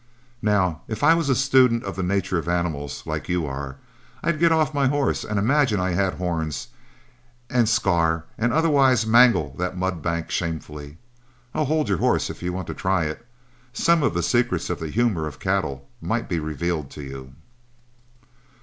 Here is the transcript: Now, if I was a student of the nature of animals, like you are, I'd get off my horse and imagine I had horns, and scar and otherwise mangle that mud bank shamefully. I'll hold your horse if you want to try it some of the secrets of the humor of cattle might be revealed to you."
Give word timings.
Now, 0.41 0.81
if 0.87 1.03
I 1.03 1.13
was 1.13 1.29
a 1.29 1.35
student 1.35 1.83
of 1.83 1.95
the 1.95 2.01
nature 2.01 2.39
of 2.39 2.47
animals, 2.49 3.03
like 3.05 3.29
you 3.29 3.45
are, 3.45 3.75
I'd 4.23 4.39
get 4.39 4.51
off 4.51 4.73
my 4.73 4.87
horse 4.87 5.23
and 5.23 5.37
imagine 5.37 5.79
I 5.79 5.91
had 5.91 6.15
horns, 6.15 6.69
and 7.51 7.69
scar 7.69 8.23
and 8.35 8.51
otherwise 8.51 9.05
mangle 9.05 9.53
that 9.59 9.77
mud 9.77 10.01
bank 10.01 10.31
shamefully. 10.31 10.97
I'll 11.53 11.65
hold 11.65 11.87
your 11.87 11.99
horse 11.99 12.31
if 12.31 12.41
you 12.41 12.51
want 12.51 12.65
to 12.65 12.73
try 12.73 13.03
it 13.03 13.23
some 13.73 14.01
of 14.01 14.15
the 14.15 14.23
secrets 14.23 14.71
of 14.71 14.79
the 14.79 14.89
humor 14.89 15.27
of 15.27 15.37
cattle 15.37 15.87
might 16.01 16.27
be 16.27 16.39
revealed 16.39 16.89
to 16.97 17.03
you." 17.03 17.33